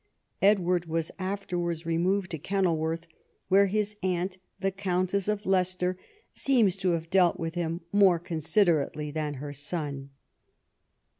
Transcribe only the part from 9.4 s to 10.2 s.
son.